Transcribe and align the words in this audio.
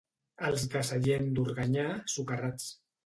Els 0.47 0.63
de 0.75 0.81
Sallent 0.87 1.29
d'Organyà, 1.39 1.85
socarrats. 2.15 2.67